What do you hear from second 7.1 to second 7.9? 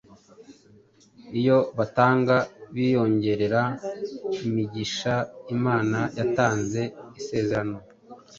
isezerano